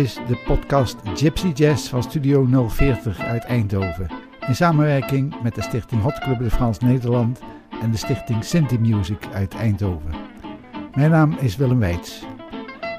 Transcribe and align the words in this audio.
Is 0.00 0.14
de 0.14 0.36
podcast 0.44 0.96
Gypsy 1.14 1.48
Jazz 1.54 1.88
van 1.88 2.02
Studio 2.02 2.68
040 2.68 3.20
uit 3.20 3.44
Eindhoven. 3.44 4.10
In 4.46 4.54
samenwerking 4.54 5.42
met 5.42 5.54
de 5.54 5.62
stichting 5.62 6.02
Hot 6.02 6.18
Club 6.18 6.38
de 6.38 6.50
Frans 6.50 6.78
Nederland 6.78 7.40
en 7.82 7.90
de 7.90 7.96
stichting 7.96 8.44
Sinti 8.44 8.78
Music 8.78 9.26
uit 9.32 9.54
Eindhoven. 9.54 10.14
Mijn 10.94 11.10
naam 11.10 11.36
is 11.40 11.56
Willem 11.56 11.78
Weits. 11.78 12.22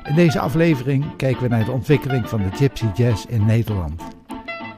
In 0.03 0.15
deze 0.15 0.39
aflevering 0.39 1.15
kijken 1.15 1.41
we 1.41 1.47
naar 1.47 1.65
de 1.65 1.71
ontwikkeling 1.71 2.29
van 2.29 2.39
de 2.41 2.49
Gypsy 2.51 2.85
Jazz 2.93 3.25
in 3.25 3.45
Nederland. 3.45 4.01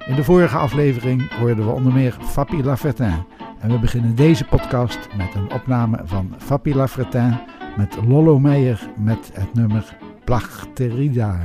In 0.08 0.16
de 0.16 0.24
vorige 0.24 0.58
aflevering 0.58 1.32
hoorden 1.38 1.66
we 1.66 1.72
onder 1.72 1.94
meer 1.94 2.18
Fabi 2.22 2.64
Lafretin. 2.64 3.26
En 3.60 3.70
we 3.70 3.80
beginnen 3.80 4.16
deze 4.16 4.46
podcast 4.46 5.00
met 5.18 5.34
een 5.36 5.52
opname 5.52 6.02
van 6.04 6.36
Fabi 6.38 6.76
Lafretin 6.76 7.40
met 7.78 7.98
Lollo 8.08 8.40
Meijer 8.40 8.90
met 8.98 9.32
het 9.34 9.54
nummer 9.54 9.98
Plachterida. 10.24 11.40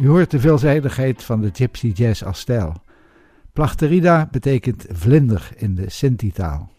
U 0.00 0.08
hoort 0.08 0.30
de 0.30 0.40
veelzijdigheid 0.40 1.24
van 1.24 1.40
de 1.40 1.50
Gypsy 1.52 1.92
Jazz 1.94 2.22
als 2.22 2.40
stijl. 2.40 2.82
Plachterida 3.52 4.28
betekent 4.30 4.86
vlinder 4.88 5.50
in 5.56 5.74
de 5.74 5.90
Sinti-taal. 5.90 6.70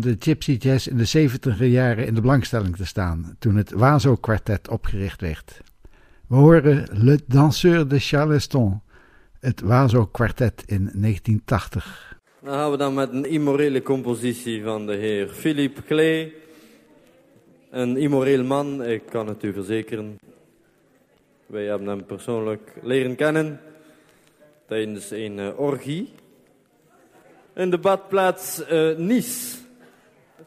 De 0.00 0.16
Gypsy 0.18 0.52
Jazz 0.52 0.86
in 0.86 0.96
de 0.96 1.04
70 1.04 1.58
jaren 1.58 2.06
in 2.06 2.14
de 2.14 2.20
belangstelling 2.20 2.76
te 2.76 2.86
staan 2.86 3.36
toen 3.38 3.56
het 3.56 3.70
Wazo 3.70 4.16
Quartet 4.16 4.68
opgericht 4.68 5.20
werd. 5.20 5.60
We 6.28 6.34
horen 6.34 6.88
Le 6.90 7.20
Danseur 7.26 7.88
de 7.88 7.98
Charleston, 7.98 8.82
het 9.40 9.60
Wazo 9.60 10.06
Quartet 10.06 10.62
in 10.66 10.90
1980. 10.94 12.18
Dan 12.42 12.54
gaan 12.54 12.70
we 12.70 12.76
dan 12.76 12.94
met 12.94 13.12
een 13.12 13.24
immorele 13.24 13.82
compositie 13.82 14.62
van 14.62 14.86
de 14.86 14.94
heer 14.94 15.28
Philippe 15.28 15.82
Klee. 15.82 16.34
Een 17.70 17.96
immoreel 17.96 18.44
man, 18.44 18.84
ik 18.84 19.02
kan 19.06 19.26
het 19.26 19.42
u 19.42 19.52
verzekeren. 19.52 20.18
Wij 21.46 21.64
hebben 21.64 21.88
hem 21.88 22.04
persoonlijk 22.04 22.72
leren 22.82 23.16
kennen. 23.16 23.60
tijdens 24.66 25.10
een 25.10 25.38
uh, 25.38 25.60
orgie. 25.60 26.08
In 27.54 27.70
de 27.70 27.78
badplaats 27.78 28.62
uh, 28.70 28.96
Nice. 28.96 29.61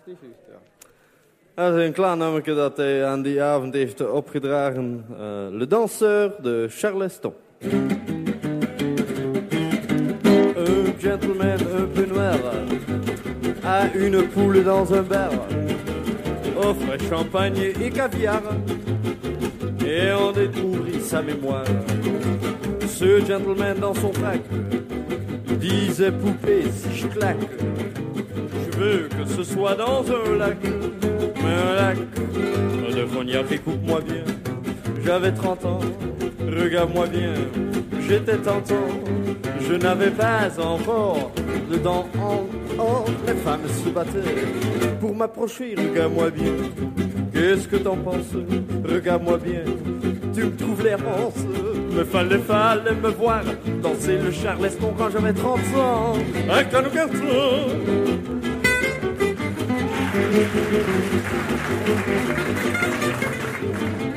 Is 0.06 0.14
niet 0.22 0.32
is 1.56 1.86
een 1.86 1.94
klein 1.94 2.18
nummerke 2.18 2.54
dat 2.54 2.78
hij 2.78 3.06
aan 3.06 3.22
die 3.22 3.42
avond 3.42 3.74
heeft 3.74 4.10
opgedragen. 4.10 5.06
Uh, 5.12 5.18
Le 5.52 5.68
Danseur 5.68 6.32
de 6.42 6.68
Charleston. 6.70 7.34
Un 10.56 10.94
gentleman 10.98 11.60
un 11.80 11.92
peu 11.94 12.06
noir 12.06 12.40
a 13.64 13.94
une 13.96 14.28
poule 14.28 14.64
dans 14.64 14.92
un 14.94 15.08
bar. 15.08 15.32
Offre 16.56 16.98
champagne 17.10 17.74
et 17.82 17.92
caviar. 17.92 18.42
Et 19.86 20.14
on 20.14 20.32
découvrit 20.32 21.02
sa 21.02 21.22
mémoire. 21.22 21.66
Ce 22.88 23.26
gentleman 23.26 23.80
dans 23.80 23.96
son 23.96 24.14
frac 24.14 24.42
disait 25.60 26.12
poupée 26.12 26.64
si 26.72 26.96
je 26.96 27.08
claque. 27.08 27.50
Veux 28.78 29.08
que 29.08 29.26
ce 29.30 29.44
soit 29.44 29.76
dans 29.76 30.04
un 30.04 30.38
lac, 30.38 30.58
un 30.66 31.76
lac 31.76 31.98
de 32.96 33.04
cognac 33.14 33.52
écoute-moi 33.52 34.02
bien. 34.02 34.24
J'avais 35.06 35.32
30 35.32 35.66
ans, 35.66 35.80
regarde-moi 36.42 37.08
bien, 37.08 37.34
j'étais 38.08 38.38
tentant, 38.38 38.88
je 39.62 39.74
n'avais 39.76 40.12
pas 40.12 40.50
encore 40.60 41.32
de 41.72 41.78
dents 41.78 42.08
en 42.20 42.46
or. 42.78 43.06
Les 43.28 43.34
femmes 43.34 43.68
se 43.84 43.90
battaient 43.90 44.20
pour 45.00 45.16
m'approcher, 45.16 45.76
regarde-moi 45.78 46.30
bien. 46.32 46.52
Qu'est-ce 47.34 47.68
que 47.68 47.78
t'en 47.78 47.96
penses? 47.96 48.36
Regarde-moi 48.84 49.38
bien, 49.38 49.62
tu 50.34 50.46
me 50.46 50.56
trouves 50.56 50.84
l'errance. 50.84 51.38
Me 51.96 52.04
fallait, 52.04 52.40
fallait 52.40 52.96
me 53.02 53.10
voir 53.10 53.42
danser 53.82 54.18
le 54.18 54.32
charleston 54.32 54.94
quand 54.98 55.10
j'avais 55.12 55.34
30 55.34 55.60
ans. 55.78 56.14
Un 56.50 56.64
canon 56.66 56.90
Thank 60.36 60.56
you. 64.02 64.15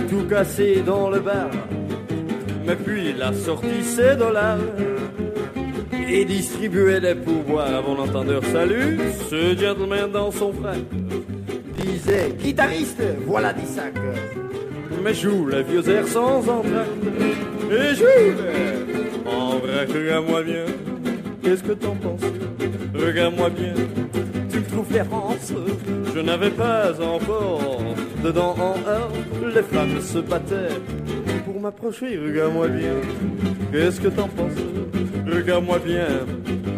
Tout 0.00 0.24
cassé 0.28 0.82
dans 0.84 1.10
le 1.10 1.20
bar. 1.20 1.50
Mais 2.66 2.76
puis 2.76 3.10
il 3.10 3.22
a 3.22 3.32
sorti 3.32 3.82
ses 3.82 4.16
dollars 4.16 4.58
et 6.08 6.24
distribuait 6.24 7.00
des 7.00 7.14
pourboires 7.14 7.74
à 7.74 7.82
mon 7.82 7.98
entendeur. 7.98 8.42
Salut, 8.52 8.98
ce 9.30 9.56
gentleman 9.56 10.10
dans 10.10 10.30
son 10.30 10.52
frère 10.52 10.82
disait 11.78 12.34
guitariste, 12.38 13.02
voilà 13.26 13.52
des 13.52 13.66
sacs. 13.66 13.94
Mais 15.02 15.14
joue 15.14 15.46
les 15.48 15.62
vieux 15.62 15.88
airs 15.88 16.08
sans 16.08 16.38
entracte 16.38 16.90
et 17.70 17.94
joue 17.94 18.04
en 19.26 19.58
vrai, 19.58 19.84
regarde-moi 19.84 20.42
bien. 20.42 20.64
Qu'est-ce 21.42 21.62
que 21.62 21.72
t'en 21.72 21.94
penses? 21.94 22.20
Regarde-moi 22.94 23.50
bien 23.50 23.74
je 26.14 26.20
n'avais 26.20 26.50
pas 26.50 26.92
encore 27.00 27.94
dedans 28.22 28.54
en 28.58 28.74
or. 28.86 29.10
Les 29.54 29.62
femmes 29.62 30.00
se 30.00 30.18
battaient 30.18 30.80
pour 31.44 31.60
m'approcher. 31.60 32.18
Regarde-moi 32.18 32.68
bien, 32.68 32.94
qu'est-ce 33.72 34.00
que 34.00 34.08
t'en 34.08 34.28
penses? 34.28 34.62
Regarde-moi 35.26 35.78
bien, 35.78 36.06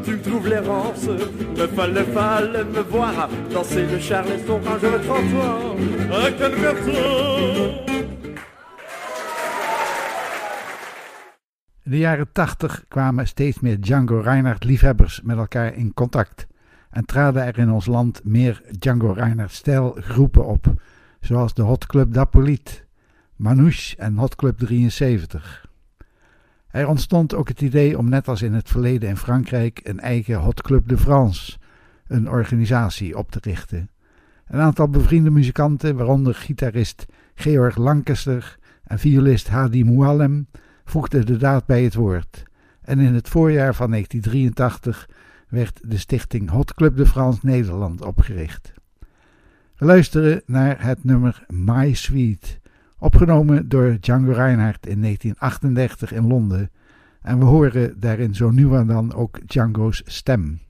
tu 0.05 0.13
me 0.13 0.23
trouves 0.23 0.49
l'errance. 0.49 1.07
Me 1.59 1.67
fallait, 1.67 2.05
fallait 2.05 2.65
me 2.65 2.83
voir 2.83 3.29
danser 3.53 3.87
le 3.87 3.99
charleston 3.99 4.61
quand 4.65 4.79
j'avais 4.81 5.05
30 5.07 5.19
ans. 5.19 5.77
À 6.13 6.31
quel 6.33 6.53
In 11.83 11.97
de 11.97 11.99
jaren 11.99 12.27
80 12.33 12.85
kwamen 12.89 13.27
steeds 13.27 13.61
meer 13.61 13.77
Django 13.81 14.21
Reinhardt 14.21 14.65
liefhebbers 14.65 15.21
met 15.23 15.37
elkaar 15.37 15.75
in 15.75 15.95
contact. 15.95 16.47
en 16.91 17.05
traden 17.05 17.47
er 17.47 17.59
in 17.59 17.71
ons 17.71 17.87
land 17.87 18.21
meer 18.25 18.63
Django 18.79 19.13
Reinhardt-stijl 19.13 19.97
groepen 20.01 20.47
op, 20.47 20.75
zoals 21.21 21.55
de 21.55 21.63
Hot 21.63 21.87
Club 21.87 22.13
d'Apolite, 22.13 22.73
Manouche 23.37 23.97
en 23.97 24.17
Hot 24.17 24.37
Club 24.37 24.59
73. 24.59 25.69
Er 26.71 26.89
ontstond 26.89 27.35
ook 27.35 27.49
het 27.49 27.61
idee 27.61 27.99
om 27.99 28.09
net 28.09 28.29
als 28.29 28.43
in 28.43 28.53
het 28.53 28.69
verleden 28.69 29.09
in 29.09 29.17
Frankrijk 29.17 29.81
een 29.83 30.01
eigen 30.01 30.35
Hot 30.35 30.63
Club 30.63 30.89
de 30.89 30.99
France, 30.99 31.59
een 32.07 32.31
organisatie, 32.31 33.19
op 33.19 33.31
te 33.31 33.39
richten. 33.43 33.91
Een 34.47 34.61
aantal 34.61 34.89
bevriende 34.89 35.31
muzikanten, 35.31 35.97
waaronder 35.97 36.35
gitarist 36.35 37.07
Georg 37.35 37.77
Lancaster 37.77 38.59
en 38.85 38.99
violist 38.99 39.49
Hadi 39.49 39.85
Moualem, 39.85 40.47
voegden 40.85 41.27
de 41.27 41.37
daad 41.37 41.67
bij 41.67 41.85
het 41.85 41.95
woord. 41.95 42.43
En 42.81 42.99
in 42.99 43.15
het 43.15 43.29
voorjaar 43.29 43.75
van 43.75 43.91
1983 43.91 45.09
werd 45.49 45.81
de 45.85 45.99
stichting 45.99 46.51
Hot 46.51 46.75
Club 46.75 46.97
de 46.97 47.07
France 47.07 47.41
Nederland 47.43 48.03
opgericht. 48.03 48.73
We 49.81 49.87
luisteren 49.87 50.43
naar 50.47 50.83
het 50.85 51.05
nummer 51.05 51.45
My 51.49 51.95
Sweet, 51.95 52.61
opgenomen 52.99 53.69
door 53.69 53.97
Django 54.01 54.33
Reinhardt 54.33 54.87
in 54.87 55.01
1938 55.03 56.13
in 56.13 56.27
Londen. 56.27 56.71
En 57.23 57.39
we 57.39 57.45
horen 57.45 58.01
daarin 58.01 58.35
zo 58.35 58.51
nu 58.51 58.75
en 58.75 58.87
dan 58.87 59.15
ook 59.15 59.49
Django's 59.49 60.03
stem. 60.05 60.61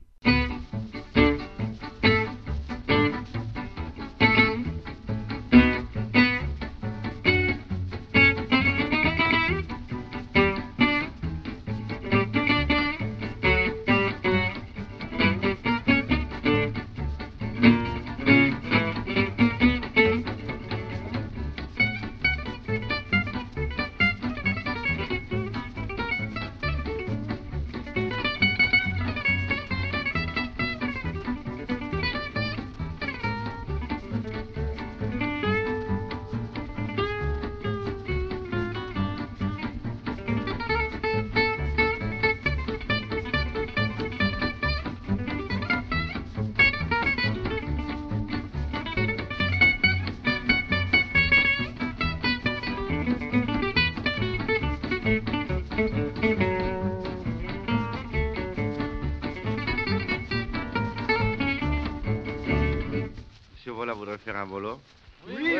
Un 64.35 64.45
volant. 64.45 64.79
Oui, 65.27 65.35
oui, 65.37 65.57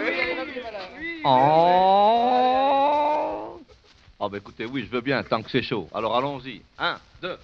oui. 1.00 1.22
Oh! 1.26 1.28
Ah, 4.20 4.26
oh, 4.26 4.30
ben 4.30 4.38
écoutez, 4.38 4.66
oui, 4.66 4.86
je 4.86 4.90
veux 4.90 5.02
bien, 5.02 5.22
tant 5.24 5.42
que 5.44 5.52
c'est 5.52 5.62
chaud. 5.62 5.90
Alors 5.94 6.16
allons-y. 6.16 6.62
Un, 6.80 6.98
deux, 7.22 7.38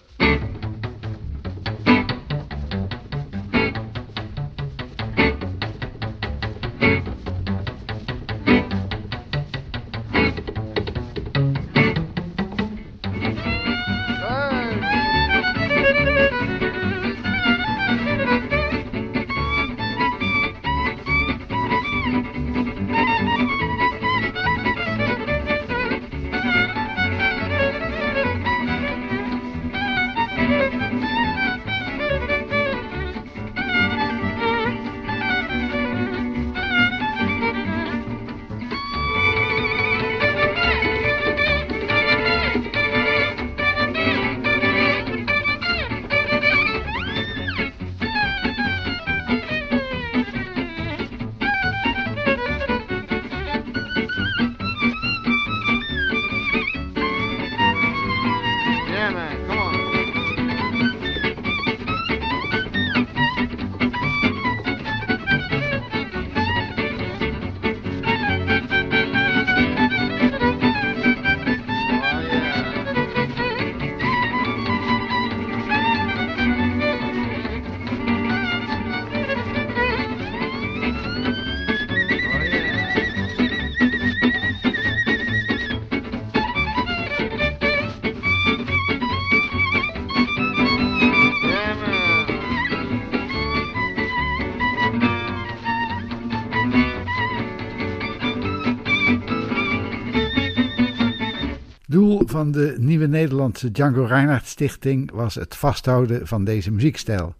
van 102.37 102.51
de 102.51 102.75
nieuwe 102.79 103.07
Nederlandse 103.07 103.71
Django 103.71 104.03
Reinhardt 104.03 104.47
Stichting 104.47 105.11
was 105.11 105.35
het 105.35 105.55
vasthouden 105.55 106.27
van 106.27 106.43
deze 106.43 106.71
muziekstijl 106.71 107.35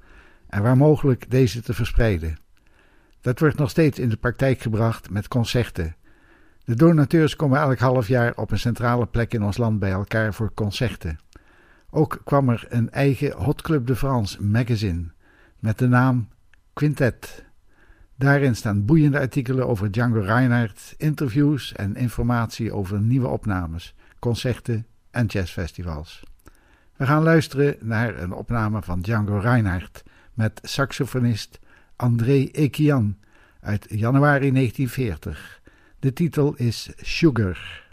en 0.48 0.62
waar 0.62 0.78
mogelijk 0.78 1.32
deze 1.32 1.62
te 1.62 1.74
verspreiden. 1.74 2.38
Dat 3.22 3.40
wordt 3.40 3.58
nog 3.58 3.70
steeds 3.70 4.00
in 4.00 4.10
de 4.10 4.18
praktijk 4.18 4.60
gebracht 4.60 5.10
met 5.10 5.28
concerten. 5.28 5.96
De 6.64 6.76
donateurs 6.76 7.36
komen 7.36 7.60
elk 7.60 7.80
half 7.80 8.08
jaar 8.08 8.36
op 8.36 8.52
een 8.52 8.60
centrale 8.60 9.06
plek 9.06 9.34
in 9.34 9.44
ons 9.44 9.58
land 9.58 9.80
bij 9.80 9.92
elkaar 9.92 10.34
voor 10.34 10.54
concerten. 10.54 11.20
Ook 11.90 12.22
kwam 12.24 12.50
er 12.50 12.66
een 12.70 12.92
eigen 12.92 13.32
Hot 13.32 13.62
Club 13.62 13.88
de 13.88 13.96
France 13.96 14.44
magazine 14.44 15.04
met 15.60 15.78
de 15.78 15.88
naam 15.88 16.28
Quintet. 16.74 17.46
Daarin 18.16 18.56
staan 18.56 18.86
boeiende 18.86 19.20
artikelen 19.20 19.68
over 19.68 19.92
Django 19.92 20.20
Reinhardt, 20.20 20.94
interviews 20.98 21.74
en 21.74 21.96
informatie 21.96 22.74
over 22.74 23.02
nieuwe 23.02 23.28
opnames, 23.28 23.96
concerten 24.20 24.86
en 25.12 25.26
jazzfestivals. 25.26 26.24
We 26.96 27.06
gaan 27.06 27.24
luisteren 27.24 27.76
naar 27.80 28.20
een 28.20 28.32
opname 28.32 28.82
van 28.82 29.02
Django 29.02 29.38
Reinhardt 29.38 30.04
met 30.34 30.60
saxofonist 30.64 31.60
André 31.96 32.50
Ekian 32.52 33.18
uit 33.60 33.86
januari 33.90 34.52
1940. 34.52 35.62
De 36.00 36.14
titel 36.14 36.56
is 36.56 36.90
Sugar. 36.96 37.86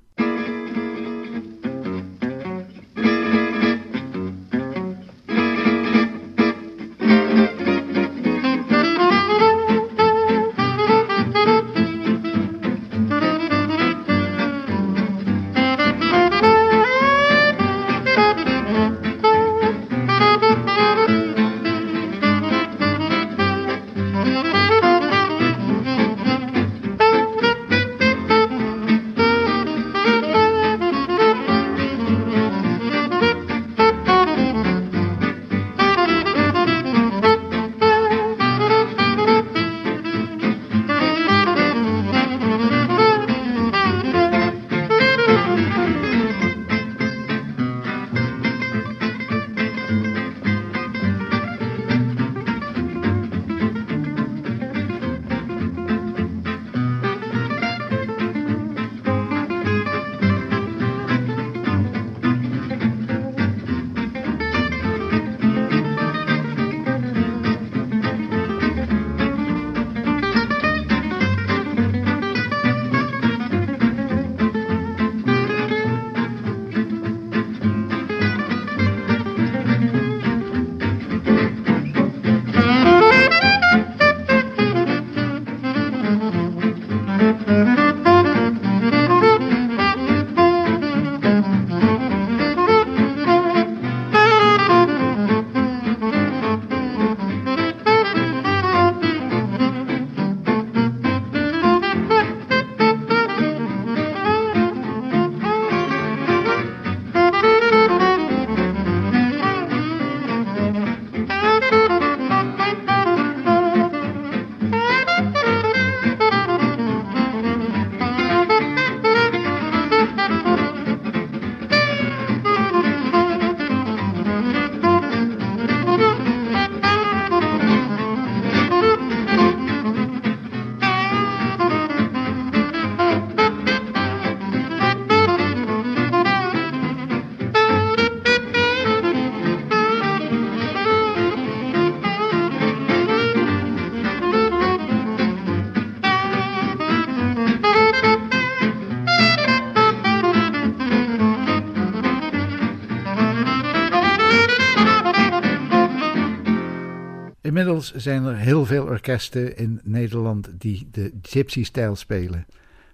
Inmiddels 157.74 158.04
zijn 158.04 158.24
er 158.24 158.36
heel 158.36 158.66
veel 158.66 158.84
orkesten 158.84 159.56
in 159.56 159.80
Nederland 159.82 160.50
die 160.58 160.88
de 160.90 161.12
gypsy-stijl 161.22 161.96
spelen. 161.96 162.46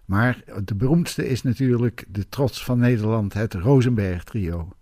Maar 0.04 0.42
de 0.64 0.74
beroemdste 0.74 1.28
is 1.28 1.42
natuurlijk 1.42 2.04
de 2.08 2.28
trots 2.28 2.64
van 2.64 2.78
Nederland, 2.78 3.32
het 3.32 3.54
Rosenberg 3.54 4.24
Trio. 4.24 4.72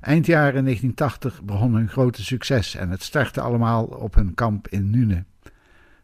Eind 0.00 0.26
jaren 0.26 0.62
1980 0.62 1.42
begon 1.42 1.74
hun 1.74 1.88
grote 1.88 2.24
succes 2.24 2.74
en 2.74 2.90
het 2.90 3.02
startte 3.02 3.40
allemaal 3.40 3.84
op 3.84 4.14
hun 4.14 4.34
kamp 4.34 4.68
in 4.68 4.90
Nune. 4.90 5.24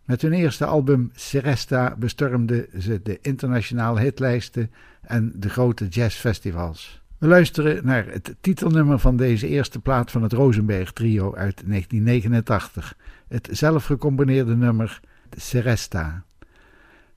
Met 0.04 0.22
hun 0.22 0.32
eerste 0.32 0.64
album 0.64 1.10
Seresta 1.14 1.96
bestormden 1.98 2.66
ze 2.78 3.00
de 3.02 3.18
internationale 3.20 4.00
hitlijsten 4.00 4.70
en 5.00 5.32
de 5.36 5.48
grote 5.48 5.86
jazzfestivals. 5.88 7.01
We 7.22 7.28
luisteren 7.28 7.86
naar 7.86 8.06
het 8.06 8.34
titelnummer 8.40 8.98
van 8.98 9.16
deze 9.16 9.48
eerste 9.48 9.80
plaat 9.80 10.10
van 10.10 10.22
het 10.22 10.32
Rosenberg 10.32 10.92
Trio 10.92 11.34
uit 11.34 11.62
1989. 11.66 12.96
Het 13.28 13.48
zelf 13.50 13.84
gecomponeerde 13.84 14.56
nummer 14.56 15.00
Seresta. 15.36 16.24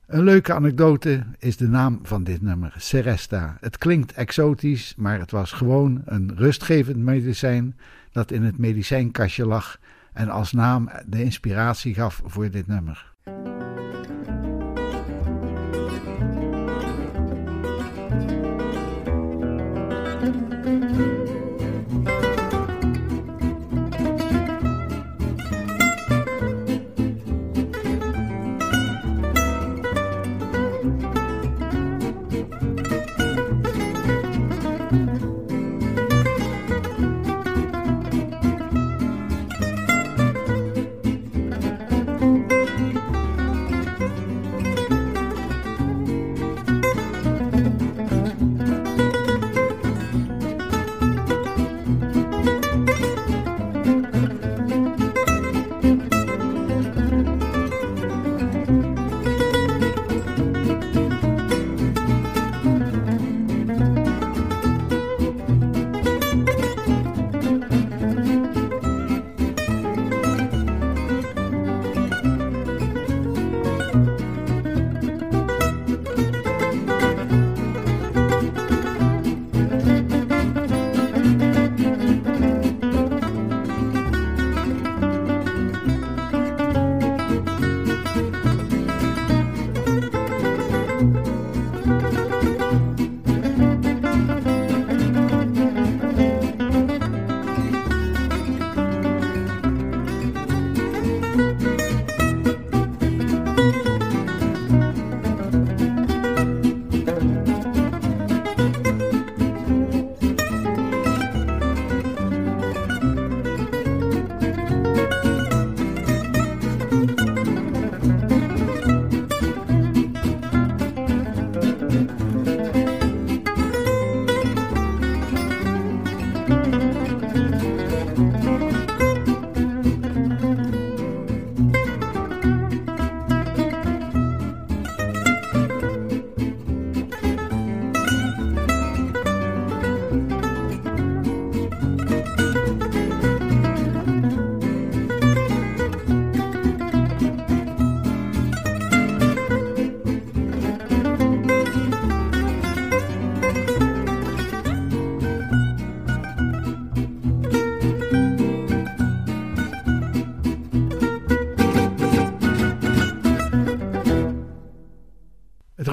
Een 0.06 0.22
leuke 0.22 0.52
anekdote 0.52 1.22
is 1.38 1.56
de 1.56 1.68
naam 1.68 2.00
van 2.02 2.24
dit 2.24 2.42
nummer, 2.42 2.74
Seresta. 2.76 3.56
Het 3.60 3.78
klinkt 3.78 4.12
exotisch, 4.12 4.94
maar 4.96 5.18
het 5.18 5.30
was 5.30 5.52
gewoon 5.52 6.02
een 6.04 6.32
rustgevend 6.36 6.98
medicijn 6.98 7.76
dat 8.12 8.30
in 8.30 8.42
het 8.42 8.58
medicijnkastje 8.58 9.46
lag 9.46 9.78
en 10.12 10.28
als 10.28 10.52
naam 10.52 10.90
de 11.06 11.22
inspiratie 11.22 11.94
gaf 11.94 12.22
voor 12.24 12.50
dit 12.50 12.66
nummer. 12.66 13.14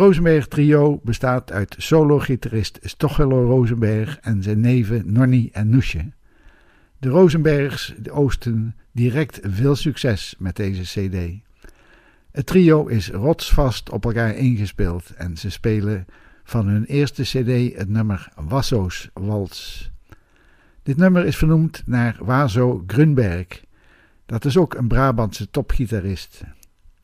Rosenberg 0.03 0.47
trio 0.47 0.99
bestaat 1.03 1.51
uit 1.51 1.75
solo-gitarist 1.77 2.79
Stochelo 2.81 3.45
Rosenberg 3.45 4.17
en 4.21 4.43
zijn 4.43 4.59
neven 4.59 5.13
Nonny 5.13 5.49
en 5.51 5.69
Noesje. 5.69 6.11
De 6.99 7.09
Rosenbergs 7.09 7.93
oosten 8.11 8.75
direct 8.91 9.39
veel 9.43 9.75
succes 9.75 10.35
met 10.37 10.55
deze 10.55 10.81
cd. 10.81 11.17
Het 12.31 12.45
trio 12.45 12.85
is 12.87 13.09
rotsvast 13.09 13.89
op 13.89 14.05
elkaar 14.05 14.35
ingespeeld 14.35 15.13
en 15.15 15.37
ze 15.37 15.49
spelen 15.49 16.05
van 16.43 16.67
hun 16.67 16.85
eerste 16.85 17.21
cd 17.21 17.77
het 17.77 17.89
nummer 17.89 18.29
Wasso's 18.35 19.09
Wals. 19.13 19.91
Dit 20.83 20.97
nummer 20.97 21.25
is 21.25 21.37
vernoemd 21.37 21.83
naar 21.85 22.17
Wazo 22.19 22.83
Grunberg. 22.87 23.63
Dat 24.25 24.45
is 24.45 24.57
ook 24.57 24.73
een 24.73 24.87
Brabantse 24.87 25.49
topgitarist. 25.49 26.43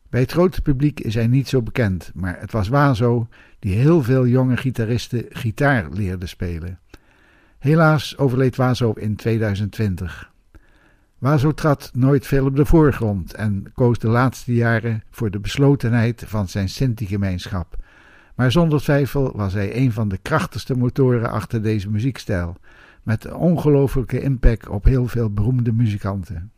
Bij 0.10 0.20
het 0.20 0.32
grote 0.32 0.62
publiek 0.62 1.00
is 1.00 1.14
hij 1.14 1.28
niet 1.28 1.48
zo 1.48 1.62
bekend, 1.62 2.12
maar 2.14 2.40
het 2.40 2.52
was 2.52 2.68
Wazo 2.68 3.28
die 3.60 3.76
heel 3.76 4.04
veel 4.04 4.28
jonge 4.28 4.58
gitaristen 4.58 5.26
gitaar 5.30 5.90
leerde 5.92 6.26
spelen. 6.26 6.80
Helaas 7.60 8.18
overleed 8.18 8.56
Wazo 8.56 8.92
in 8.92 9.16
2020. 9.16 10.32
Wazo 11.18 11.52
trad 11.52 11.92
nooit 11.94 12.28
veel 12.28 12.46
op 12.46 12.56
de 12.56 12.66
voorgrond 12.66 13.34
en 13.34 13.72
koos 13.74 14.00
de 14.00 14.08
laatste 14.08 14.54
jaren 14.54 15.04
voor 15.10 15.32
de 15.32 15.40
beslotenheid 15.40 16.24
van 16.28 16.48
zijn 16.48 16.70
Sinti-gemeenschap. 16.70 17.76
Maar 18.36 18.52
zonder 18.52 18.82
twijfel 18.82 19.32
was 19.36 19.54
hij 19.54 19.76
een 19.76 19.92
van 19.92 20.10
de 20.10 20.18
krachtigste 20.18 20.78
motoren 20.78 21.30
achter 21.30 21.62
deze 21.62 21.90
muziekstijl, 21.90 22.56
met 23.04 23.34
ongelooflijke 23.34 24.22
impact 24.22 24.68
op 24.68 24.84
heel 24.84 25.08
veel 25.08 25.30
beroemde 25.30 25.72
muzikanten. 25.72 26.52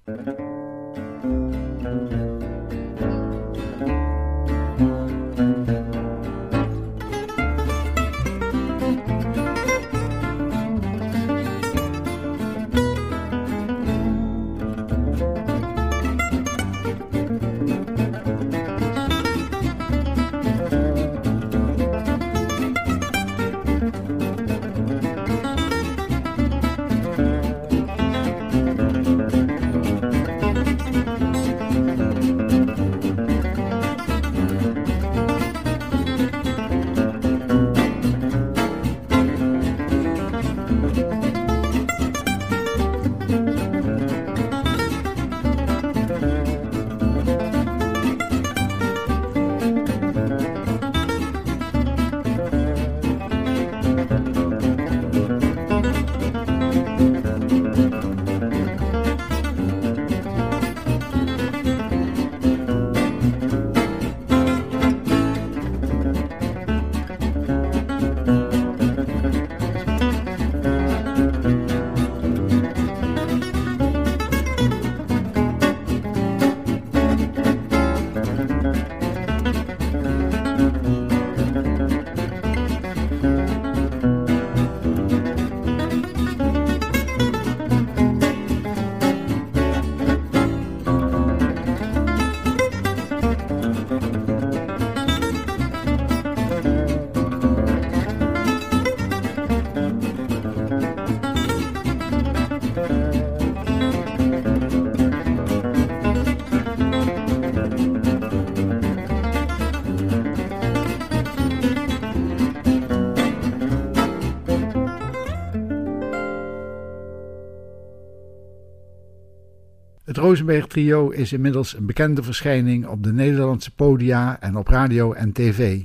Rosenberg 120.21 120.67
Trio 120.67 121.10
is 121.10 121.34
inmiddels 121.34 121.77
een 121.77 121.86
bekende 121.86 122.23
verschijning 122.23 122.88
op 122.88 123.03
de 123.03 123.13
Nederlandse 123.13 123.75
podia 123.75 124.41
en 124.41 124.57
op 124.57 124.67
radio 124.67 125.13
en 125.13 125.31
tv. 125.31 125.81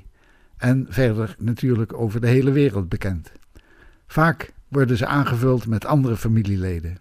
En 0.57 0.87
verder 0.89 1.37
natuurlijk 1.39 1.93
over 1.99 2.21
de 2.21 2.27
hele 2.27 2.51
wereld 2.51 2.89
bekend. 2.89 3.33
Vaak 4.07 4.53
worden 4.69 4.97
ze 4.97 5.07
aangevuld 5.07 5.67
met 5.67 5.85
andere 5.85 6.17
familieleden. 6.17 6.99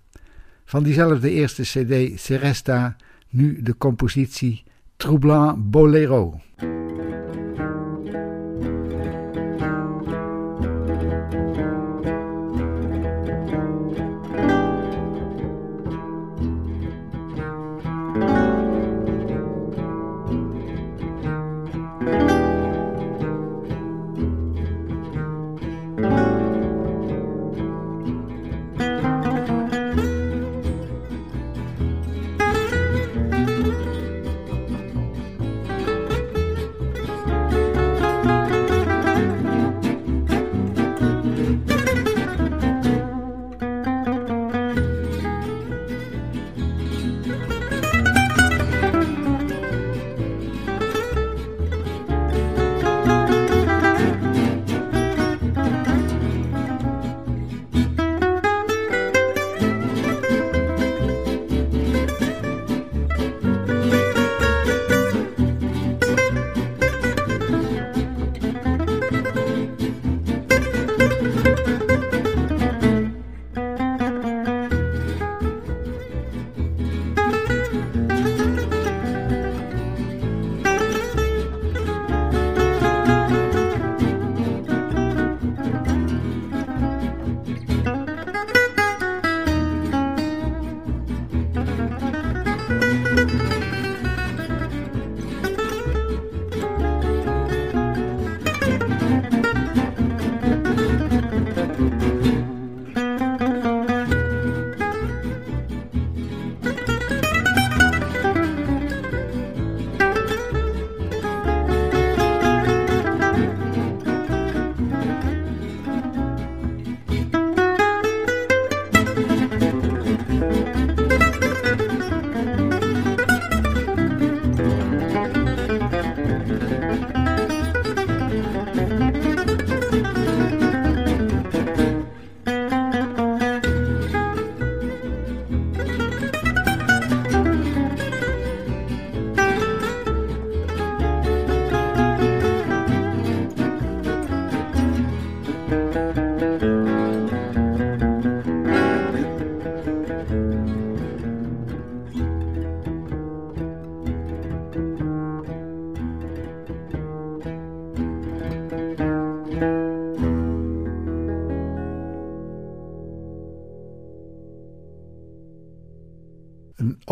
Van 0.66 0.84
diezelfde 0.84 1.32
eerste 1.32 1.62
CD 1.62 2.20
Seresta 2.20 2.96
nu 3.30 3.62
de 3.62 3.78
compositie 3.78 4.64
Troublant 4.98 5.72
Bolero. 5.72 6.42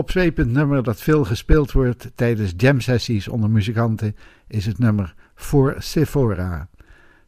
Opzwepend 0.04 0.52
nummer 0.52 0.84
dat 0.84 1.02
veel 1.02 1.26
gespeeld 1.26 1.72
wordt 1.72 2.12
tijdens 2.16 2.54
jam-sessies 2.58 3.28
onder 3.28 3.50
muzikanten 3.50 4.16
is 4.48 4.66
het 4.66 4.80
nummer 4.80 5.16
Voor 5.36 5.76
Sephora. 5.78 6.70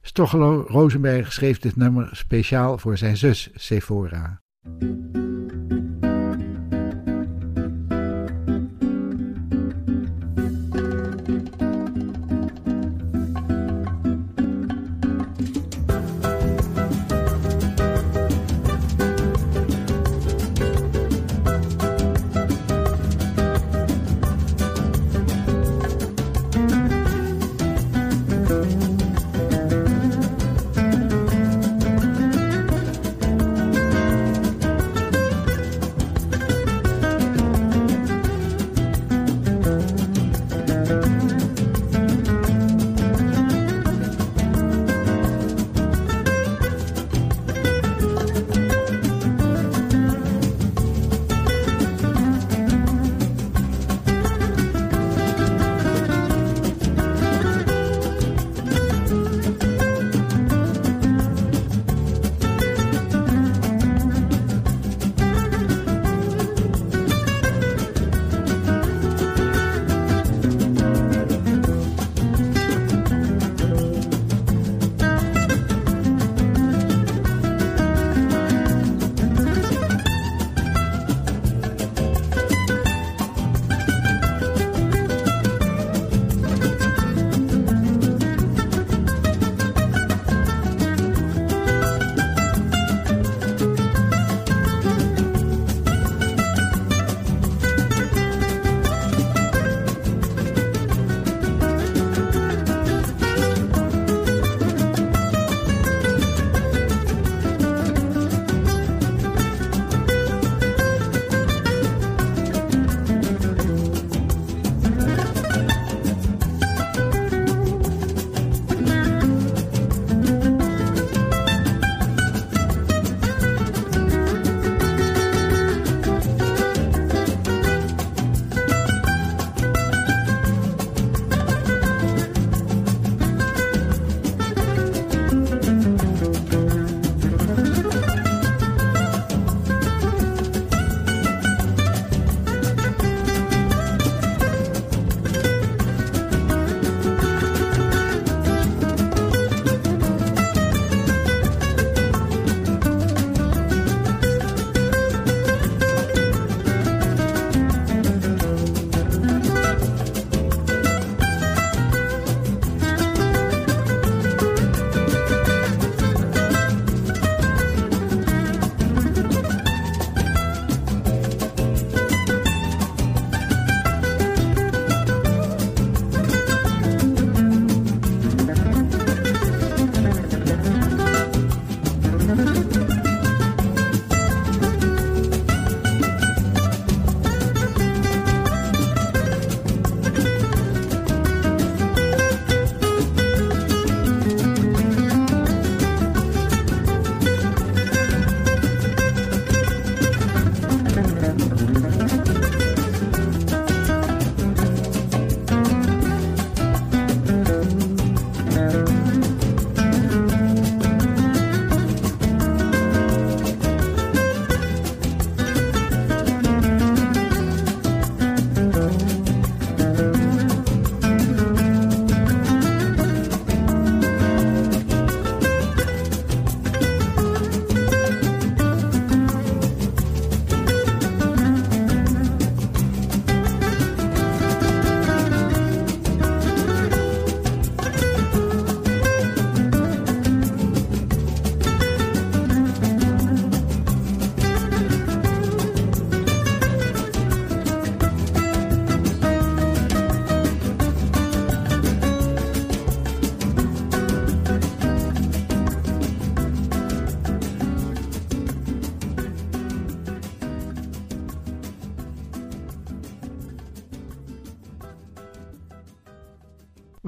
Stochelo 0.02 0.66
Rosenberg 0.68 1.34
schreef 1.34 1.60
dit 1.60 1.76
nummer 1.76 2.10
speciaal 2.12 2.78
voor 2.78 2.98
zijn 2.98 3.18
zus 3.18 3.50
Sephora. 3.54 4.42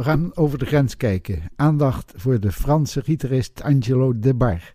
Gaan 0.07 0.35
over 0.35 0.57
de 0.57 0.65
grens 0.65 0.97
kijken. 0.97 1.41
Aandacht 1.55 2.13
voor 2.15 2.39
de 2.39 2.51
Franse 2.51 3.01
gitarist 3.01 3.61
Angelo 3.61 4.19
Debar, 4.19 4.73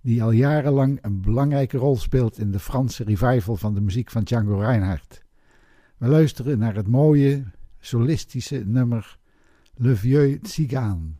die 0.00 0.22
al 0.22 0.30
jarenlang 0.30 0.98
een 1.02 1.20
belangrijke 1.20 1.76
rol 1.76 1.96
speelt 1.96 2.38
in 2.38 2.50
de 2.50 2.58
Franse 2.58 3.04
revival 3.04 3.56
van 3.56 3.74
de 3.74 3.80
muziek 3.80 4.10
van 4.10 4.22
Django 4.22 4.58
Reinhardt. 4.58 5.24
We 5.96 6.08
luisteren 6.08 6.58
naar 6.58 6.74
het 6.74 6.86
mooie, 6.86 7.44
solistische 7.78 8.62
nummer 8.66 9.18
Le 9.74 9.96
Vieux 9.96 10.52
Cigane. 10.52 11.18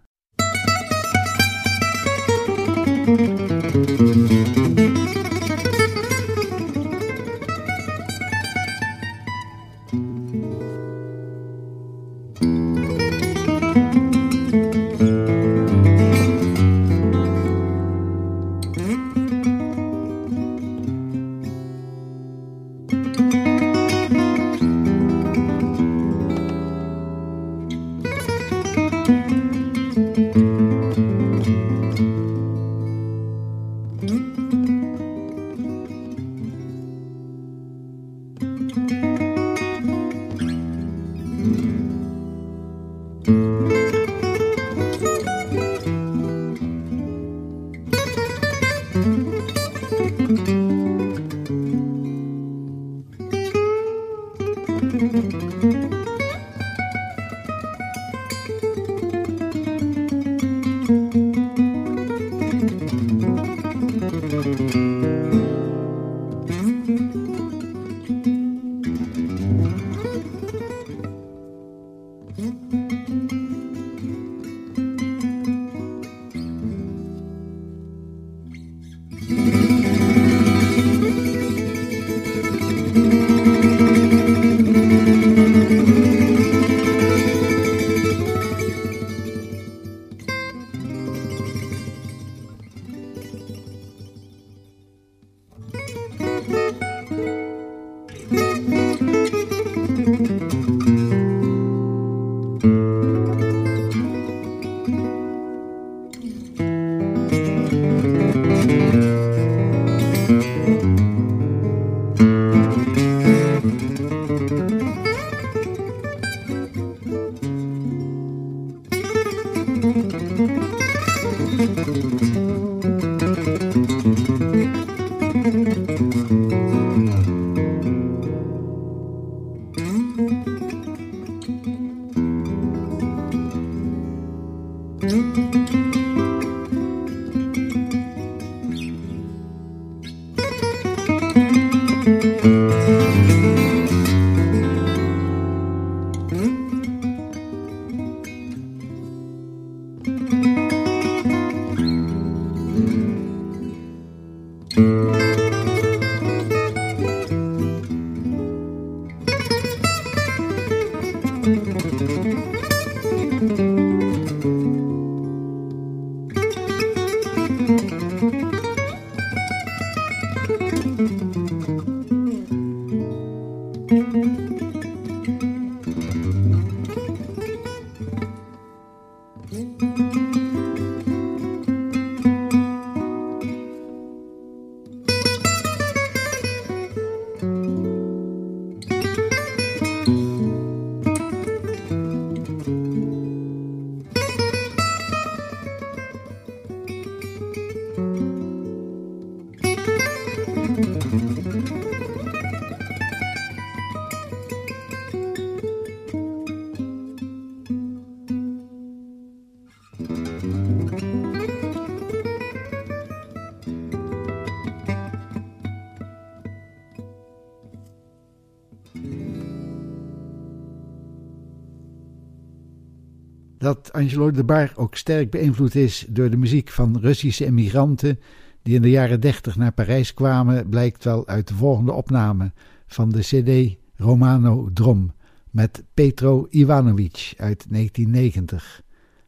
Angelo 223.92 224.30
de 224.30 224.44
Bar 224.44 224.72
ook 224.74 224.96
sterk 224.96 225.30
beïnvloed 225.30 225.74
is 225.74 226.06
door 226.08 226.30
de 226.30 226.36
muziek 226.36 226.68
van 226.68 226.98
Russische 227.00 227.44
immigranten 227.44 228.18
die 228.62 228.74
in 228.74 228.82
de 228.82 228.90
jaren 228.90 229.20
30 229.20 229.56
naar 229.56 229.72
Parijs 229.72 230.14
kwamen, 230.14 230.68
blijkt 230.68 231.04
wel 231.04 231.26
uit 231.26 231.48
de 231.48 231.54
volgende 231.54 231.92
opname 231.92 232.52
van 232.86 233.10
de 233.10 233.20
CD 233.20 233.76
Romano 233.96 234.70
Drom 234.72 235.12
met 235.50 235.84
Petro 235.94 236.46
Ivanovic 236.50 237.34
uit 237.36 237.66
1990. 237.68 238.82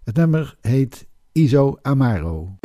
Het 0.05 0.17
nummer 0.17 0.57
heet 0.61 1.07
Iso 1.33 1.79
Amaro. 1.83 2.59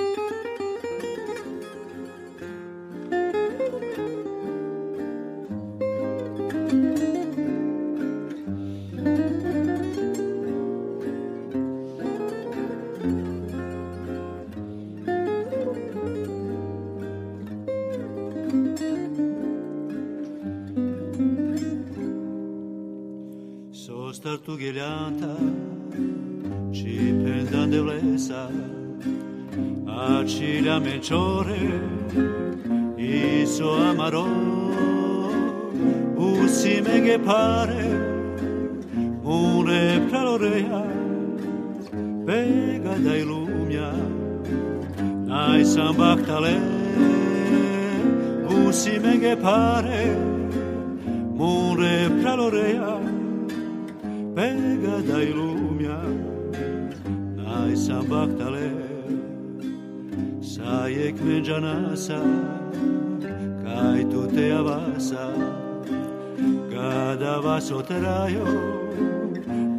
paso 67.58 67.82
trajo 67.82 68.46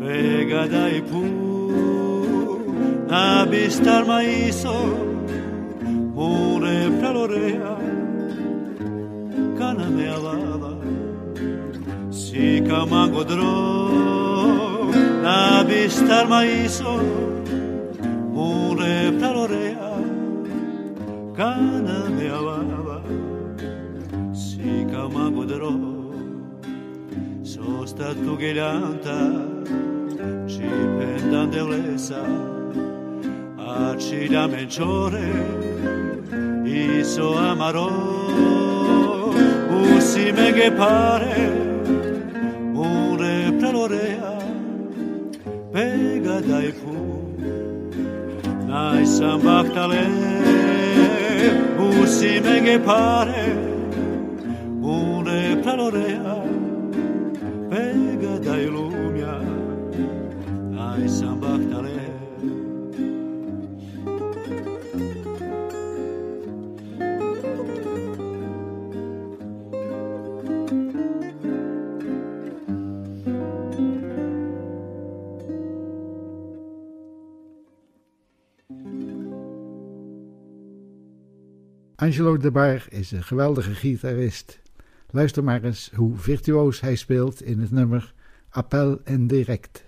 pegada 0.01 0.91
y 0.91 1.01
pu 1.09 1.23
avistar 3.09 4.05
maizo 4.05 4.75
mure 6.17 6.79
plalorea 6.99 7.75
cana 9.59 9.87
me 9.97 10.07
avada 10.17 10.73
si 12.11 12.47
camango 12.69 13.23
dro 13.31 13.55
avistar 15.35 16.27
maizo 16.35 16.95
mure 18.35 18.97
plalorea 19.21 19.91
cana 21.39 21.99
me 22.17 22.27
avada 22.41 22.99
si 24.43 24.69
camango 24.91 25.45
dro 25.53 25.98
Dosta 27.69 28.15
tugelanta, 28.15 29.19
ci 30.47 30.69
pendan 30.97 31.51
de 31.51 31.61
a 33.59 33.95
ci 33.99 34.29
da 34.29 34.47
meniore 34.47 35.29
i 36.65 37.05
so 37.05 37.37
amaro, 37.37 37.89
usime 39.69 40.53
che 40.53 40.71
pare, 40.73 41.37
un 42.73 43.17
repralorea, 43.19 44.37
pega 45.71 46.41
dai 46.41 46.73
fu, 46.73 47.35
nai 48.67 49.05
san 49.05 49.41
bactale, 49.43 50.07
usime 51.77 52.63
che 52.63 52.79
pare, 52.79 53.43
un 54.81 55.23
repralorea, 55.23 56.58
Pega 57.79 58.39
dai 58.41 58.67
lumia 58.67 59.39
Nai 60.75 61.09
sambachtale 61.09 61.99
Angelo 81.97 82.37
de 82.37 82.51
Bar 82.51 82.87
is 82.91 83.11
een 83.11 83.25
geweldige 83.25 83.75
gitarist. 83.75 84.68
Luister 85.11 85.45
maar 85.45 85.65
eens 85.65 85.91
hoe 85.95 86.17
virtuoos 86.17 86.81
hij 86.81 86.95
speelt 86.95 87.43
in 87.43 87.61
het 87.61 87.71
nummer 87.71 88.15
Appel 88.49 89.01
en 89.05 89.27
Direct. 89.27 89.85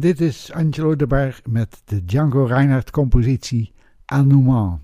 Dit 0.00 0.20
is 0.20 0.52
Angelo 0.52 0.96
de 0.96 1.06
Bar 1.06 1.40
met 1.48 1.82
de 1.84 2.04
Django 2.04 2.44
Reinhardt 2.44 2.90
compositie 2.90 3.72
Anouman. 4.04 4.80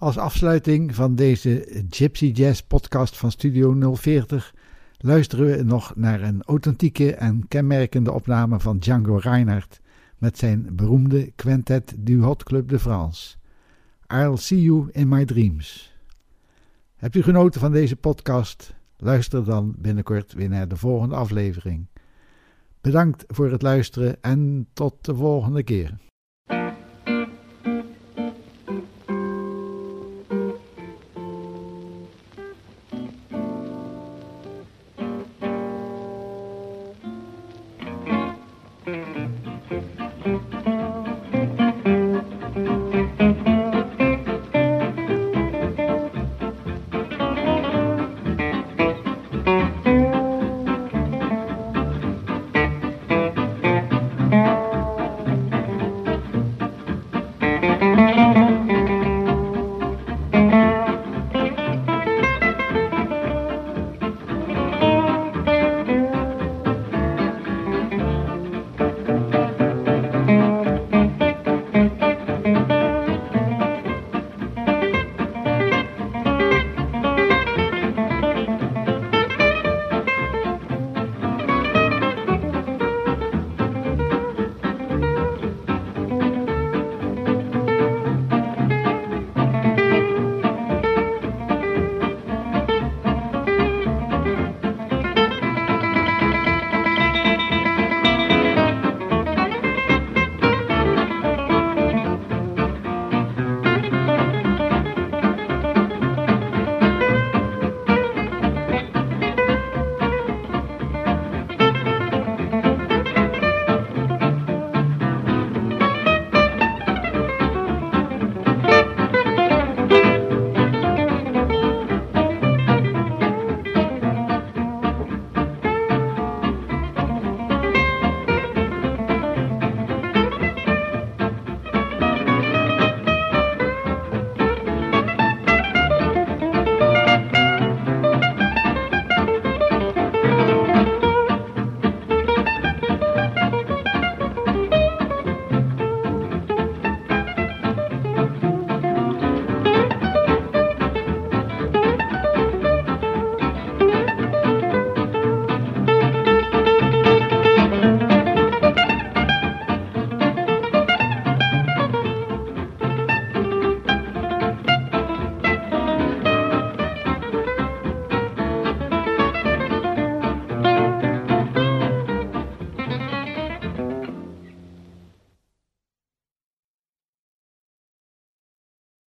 Als 0.00 0.18
afsluiting 0.18 0.94
van 0.94 1.14
deze 1.14 1.82
Gypsy 1.90 2.26
Jazz 2.26 2.60
podcast 2.60 3.16
van 3.16 3.30
Studio 3.30 3.94
040 3.94 4.54
luisteren 4.98 5.46
we 5.46 5.62
nog 5.62 5.96
naar 5.96 6.20
een 6.20 6.42
authentieke 6.42 7.14
en 7.14 7.48
kenmerkende 7.48 8.12
opname 8.12 8.60
van 8.60 8.78
Django 8.78 9.16
Reinhardt 9.16 9.80
met 10.18 10.38
zijn 10.38 10.68
beroemde 10.72 11.32
quintet 11.36 11.94
du 11.98 12.22
Hot 12.22 12.42
Club 12.42 12.68
de 12.68 12.78
France. 12.78 13.36
I'll 14.06 14.36
see 14.36 14.62
you 14.62 14.88
in 14.92 15.08
my 15.08 15.24
dreams. 15.24 15.96
Hebt 16.96 17.16
u 17.16 17.22
genoten 17.22 17.60
van 17.60 17.72
deze 17.72 17.96
podcast? 17.96 18.74
Luister 18.96 19.44
dan 19.44 19.74
binnenkort 19.78 20.32
weer 20.32 20.48
naar 20.48 20.68
de 20.68 20.76
volgende 20.76 21.14
aflevering. 21.14 21.86
Bedankt 22.80 23.24
voor 23.26 23.50
het 23.50 23.62
luisteren 23.62 24.22
en 24.22 24.68
tot 24.72 25.04
de 25.04 25.14
volgende 25.14 25.62
keer. 25.62 26.09